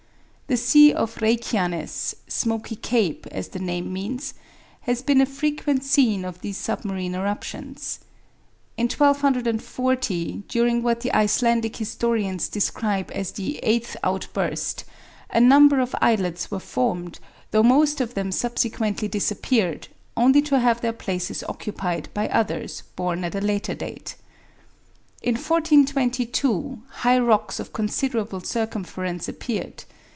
[0.47, 4.33] The sea off Reykjanes Smoky Cape, as the name means
[4.81, 7.99] has been a frequent scene of these submarine eruptions.
[8.75, 14.83] In 1240, during what the Icelandic historians describe as the eighth outburst,
[15.29, 17.21] a number of islets were formed,
[17.51, 19.87] though most of them subsequently disappeared,
[20.17, 24.15] only to have their places occupied by others born at a later date.
[25.21, 29.85] In 1422 high rocks of considerable circumference appeared.